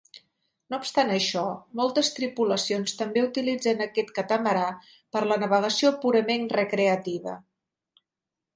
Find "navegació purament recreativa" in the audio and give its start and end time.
5.45-7.39